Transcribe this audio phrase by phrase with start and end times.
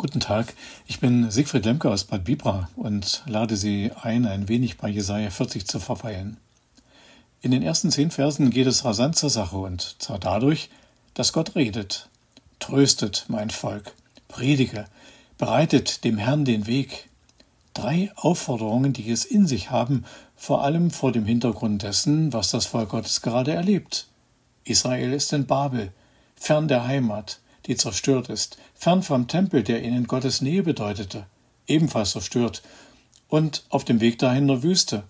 [0.00, 0.54] Guten Tag,
[0.86, 5.28] ich bin Siegfried Lemke aus Bad Bibra und lade Sie ein, ein wenig bei Jesaja
[5.28, 6.38] 40 zu verweilen.
[7.42, 10.70] In den ersten zehn Versen geht es rasant zur Sache und zwar dadurch,
[11.12, 12.08] dass Gott redet.
[12.60, 13.92] Tröstet mein Volk,
[14.26, 14.86] predige,
[15.36, 17.10] bereitet dem Herrn den Weg.
[17.74, 22.64] Drei Aufforderungen, die es in sich haben, vor allem vor dem Hintergrund dessen, was das
[22.64, 24.08] Volk Gottes gerade erlebt.
[24.64, 25.92] Israel ist in Babel,
[26.36, 31.26] fern der Heimat, die zerstört ist, fern vom Tempel, der ihnen Gottes Nähe bedeutete,
[31.66, 32.62] ebenfalls zerstört,
[33.28, 35.04] und auf dem Weg dahin der Wüste.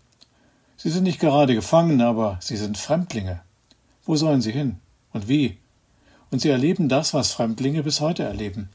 [0.77, 3.41] Sie sind nicht gerade Gefangene, aber sie sind Fremdlinge.
[4.05, 4.79] Wo sollen sie hin?
[5.13, 5.59] Und wie?
[6.31, 8.69] Und sie erleben das, was Fremdlinge bis heute erleben.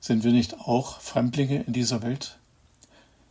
[0.00, 2.38] Sind wir nicht auch Fremdlinge in dieser Welt?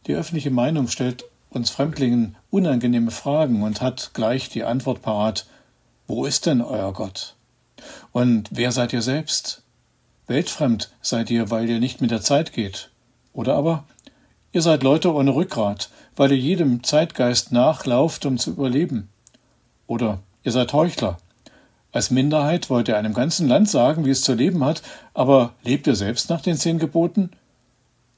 [0.07, 5.45] Die öffentliche Meinung stellt uns Fremdlingen unangenehme Fragen und hat gleich die Antwort parat
[6.07, 7.35] Wo ist denn euer Gott?
[8.11, 9.63] Und wer seid ihr selbst?
[10.27, 12.89] Weltfremd seid ihr, weil ihr nicht mit der Zeit geht.
[13.33, 13.85] Oder aber
[14.51, 19.09] ihr seid Leute ohne Rückgrat, weil ihr jedem Zeitgeist nachlauft, um zu überleben.
[19.87, 21.17] Oder ihr seid Heuchler.
[21.91, 24.81] Als Minderheit wollt ihr einem ganzen Land sagen, wie es zu leben hat,
[25.13, 27.31] aber lebt ihr selbst nach den zehn Geboten?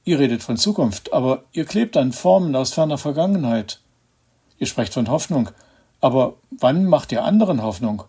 [0.06, 3.82] Ihr redet von Zukunft, aber ihr klebt an Formen aus ferner Vergangenheit.
[4.60, 5.50] Ihr sprecht von Hoffnung,
[6.00, 8.04] aber wann macht ihr anderen Hoffnung?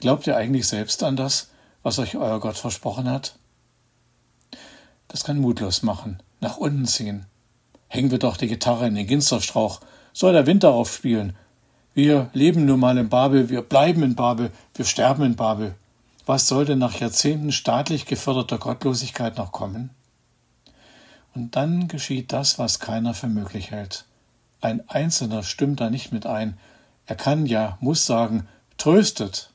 [0.00, 1.50] Glaubt ihr eigentlich selbst an das,
[1.82, 3.36] was euch euer Gott versprochen hat?
[5.08, 7.26] Das kann mutlos machen, nach unten ziehen.
[7.88, 9.80] Hängen wir doch die Gitarre in den Ginsterstrauch,
[10.12, 11.36] soll der Wind darauf spielen.
[11.92, 15.74] Wir leben nun mal in Babel, wir bleiben in Babel, wir sterben in Babel.
[16.24, 19.90] Was soll denn nach Jahrzehnten staatlich geförderter Gottlosigkeit noch kommen?
[21.34, 24.04] Und dann geschieht das, was keiner für möglich hält.
[24.60, 26.56] Ein Einzelner stimmt da nicht mit ein.
[27.06, 28.46] Er kann ja, muss sagen,
[28.78, 29.49] tröstet,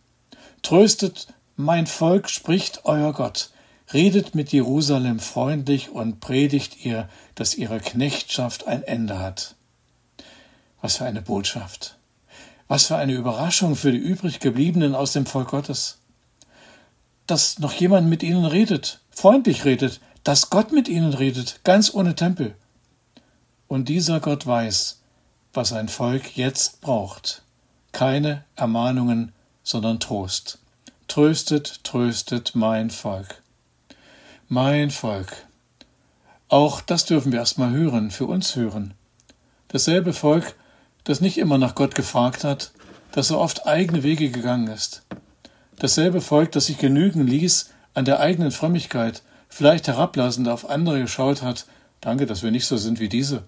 [0.66, 1.28] Tröstet
[1.58, 3.52] mein Volk, spricht euer Gott.
[3.94, 9.54] Redet mit Jerusalem freundlich und predigt ihr, dass ihre Knechtschaft ein Ende hat.
[10.82, 12.00] Was für eine Botschaft.
[12.68, 16.00] Was für eine Überraschung für die übriggebliebenen aus dem Volk Gottes.
[17.28, 22.16] Dass noch jemand mit ihnen redet, freundlich redet, dass Gott mit ihnen redet, ganz ohne
[22.16, 22.56] Tempel.
[23.68, 25.00] Und dieser Gott weiß,
[25.54, 27.44] was ein Volk jetzt braucht.
[27.92, 29.32] Keine Ermahnungen,
[29.66, 30.60] sondern Trost.
[31.10, 33.42] Tröstet, tröstet mein Volk.
[34.48, 35.46] Mein Volk.
[36.48, 38.94] Auch das dürfen wir erstmal hören, für uns hören.
[39.68, 40.56] Dasselbe Volk,
[41.04, 42.72] das nicht immer nach Gott gefragt hat,
[43.12, 45.02] das so oft eigene Wege gegangen ist.
[45.80, 51.42] Dasselbe Volk, das sich genügen ließ an der eigenen Frömmigkeit, vielleicht herablassend auf andere geschaut
[51.42, 51.66] hat,
[52.02, 53.44] danke, dass wir nicht so sind wie diese.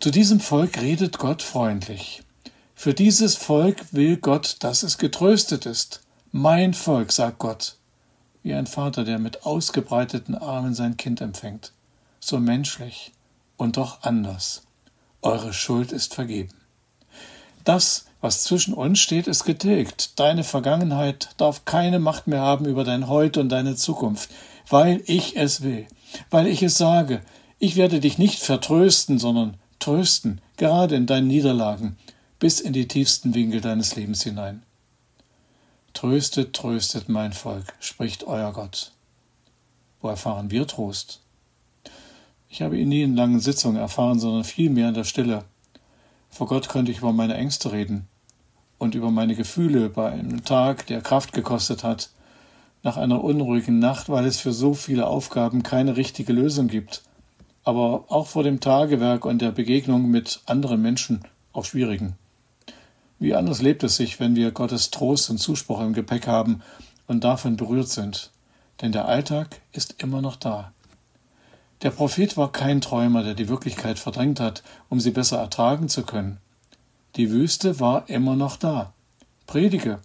[0.00, 2.23] Zu diesem Volk redet Gott freundlich.
[2.84, 6.02] Für dieses Volk will Gott, dass es getröstet ist.
[6.32, 7.76] Mein Volk, sagt Gott,
[8.42, 11.72] wie ein Vater, der mit ausgebreiteten Armen sein Kind empfängt.
[12.20, 13.12] So menschlich
[13.56, 14.64] und doch anders.
[15.22, 16.52] Eure Schuld ist vergeben.
[17.64, 20.20] Das, was zwischen uns steht, ist getilgt.
[20.20, 24.28] Deine Vergangenheit darf keine Macht mehr haben über dein Heute und deine Zukunft,
[24.68, 25.86] weil ich es will,
[26.28, 27.22] weil ich es sage.
[27.58, 31.96] Ich werde dich nicht vertrösten, sondern trösten, gerade in deinen Niederlagen,
[32.44, 34.64] bis in die tiefsten Winkel deines Lebens hinein.
[35.94, 38.92] Tröstet, tröstet mein Volk, spricht euer Gott.
[40.02, 41.22] Wo erfahren wir Trost?
[42.50, 45.46] Ich habe ihn nie in langen Sitzungen erfahren, sondern vielmehr in der Stille.
[46.28, 48.08] Vor Gott könnte ich über meine Ängste reden
[48.76, 52.10] und über meine Gefühle bei einem Tag, der Kraft gekostet hat,
[52.82, 57.04] nach einer unruhigen Nacht, weil es für so viele Aufgaben keine richtige Lösung gibt,
[57.62, 62.18] aber auch vor dem Tagewerk und der Begegnung mit anderen Menschen, auch schwierigen.
[63.18, 66.62] Wie anders lebt es sich, wenn wir Gottes Trost und Zuspruch im Gepäck haben
[67.06, 68.30] und davon berührt sind.
[68.80, 70.72] Denn der Alltag ist immer noch da.
[71.82, 76.02] Der Prophet war kein Träumer, der die Wirklichkeit verdrängt hat, um sie besser ertragen zu
[76.02, 76.38] können.
[77.16, 78.92] Die Wüste war immer noch da.
[79.46, 80.00] Predige.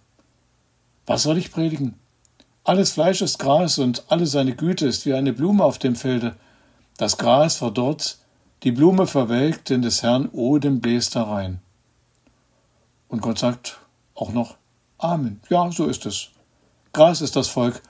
[1.06, 1.94] Was soll ich predigen?
[2.62, 6.36] Alles Fleisch ist Gras und alle seine Güte ist wie eine Blume auf dem Felde.
[6.98, 8.18] Das Gras verdorrt,
[8.62, 11.60] die Blume verwelkt, denn des Herrn Odem bläst herein.
[13.10, 13.80] Und Gott sagt
[14.14, 14.56] auch noch
[14.96, 15.40] Amen.
[15.50, 16.28] Ja, so ist es.
[16.92, 17.82] Gras ist das Volk.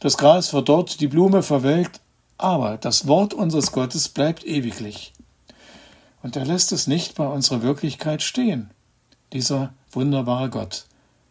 [0.00, 2.00] Das Gras verdorrt, die Blume verwelkt,
[2.38, 5.12] aber das Wort unseres Gottes bleibt ewiglich.
[6.22, 8.70] Und er lässt es nicht bei unserer Wirklichkeit stehen.
[9.32, 10.86] Dieser wunderbare Gott.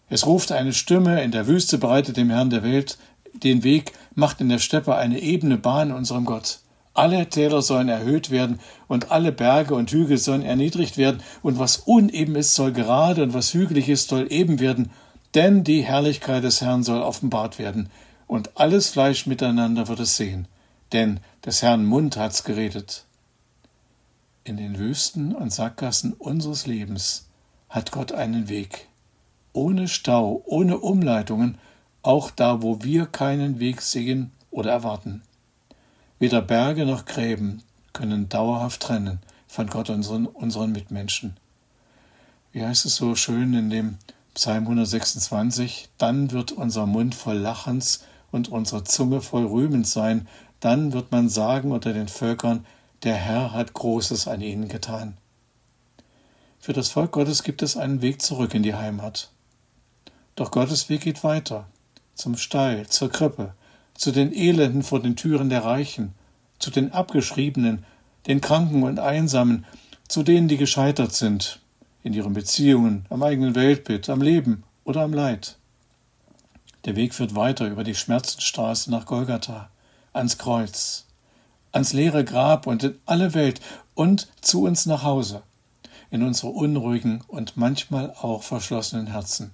[0.09, 2.97] Es ruft eine Stimme, in der Wüste bereitet dem Herrn der Welt
[3.33, 6.59] den Weg, macht in der Steppe eine ebene Bahn unserem Gott.
[6.93, 11.77] Alle Täler sollen erhöht werden und alle Berge und Hügel sollen erniedrigt werden und was
[11.77, 14.91] uneben ist, soll gerade und was hügelig ist, soll eben werden,
[15.33, 17.89] denn die Herrlichkeit des Herrn soll offenbart werden
[18.27, 20.47] und alles Fleisch miteinander wird es sehen,
[20.91, 23.05] denn des Herrn Mund hat's geredet.
[24.43, 27.27] In den Wüsten und Sackgassen unseres Lebens
[27.69, 28.87] hat Gott einen Weg.
[29.53, 31.57] Ohne Stau, ohne Umleitungen,
[32.01, 35.21] auch da, wo wir keinen Weg sehen oder erwarten.
[36.21, 37.63] Weder Berge noch Gräben
[37.93, 41.35] können dauerhaft trennen von Gott unseren, unseren Mitmenschen.
[42.51, 43.97] Wie heißt es so schön in dem
[44.35, 45.89] Psalm 126?
[45.97, 50.27] Dann wird unser Mund voll Lachens und unsere Zunge voll Rühmens sein.
[50.59, 52.67] Dann wird man sagen unter den Völkern,
[53.01, 55.17] der Herr hat Großes an ihnen getan.
[56.59, 59.31] Für das Volk Gottes gibt es einen Weg zurück in die Heimat.
[60.35, 61.65] Doch Gottes Weg geht weiter,
[62.13, 63.55] zum Stall, zur Krippe,
[63.93, 66.13] zu den Elenden vor den Türen der Reichen,
[66.59, 67.85] zu den Abgeschriebenen,
[68.27, 69.65] den Kranken und Einsamen,
[70.07, 71.59] zu denen, die gescheitert sind,
[72.03, 75.57] in ihren Beziehungen, am eigenen Weltbild, am Leben oder am Leid.
[76.85, 79.69] Der Weg führt weiter über die Schmerzenstraße nach Golgatha,
[80.13, 81.05] ans Kreuz,
[81.71, 83.61] ans leere Grab und in alle Welt
[83.93, 85.43] und zu uns nach Hause,
[86.09, 89.51] in unsere unruhigen und manchmal auch verschlossenen Herzen.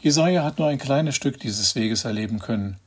[0.00, 2.78] Jesaja hat nur ein kleines Stück dieses Weges erleben können.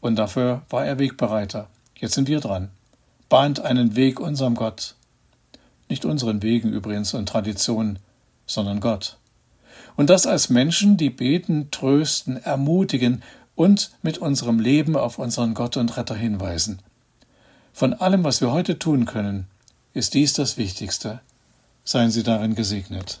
[0.00, 1.68] Und dafür war er Wegbereiter.
[1.96, 2.70] Jetzt sind wir dran.
[3.28, 4.94] Bahnt einen Weg unserem Gott.
[5.88, 7.98] Nicht unseren Wegen übrigens und Traditionen,
[8.46, 9.18] sondern Gott.
[9.96, 13.22] Und das als Menschen, die beten, trösten, ermutigen
[13.54, 16.80] und mit unserem Leben auf unseren Gott und Retter hinweisen.
[17.72, 19.46] Von allem, was wir heute tun können,
[19.92, 21.20] ist dies das Wichtigste.
[21.84, 23.20] Seien Sie darin gesegnet.